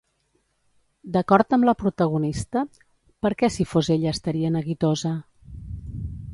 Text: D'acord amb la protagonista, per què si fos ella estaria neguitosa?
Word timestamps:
D'acord 1.17 1.55
amb 1.57 1.67
la 1.69 1.75
protagonista, 1.81 2.65
per 3.27 3.33
què 3.43 3.53
si 3.59 3.69
fos 3.75 3.93
ella 3.99 4.17
estaria 4.17 4.53
neguitosa? 4.59 5.17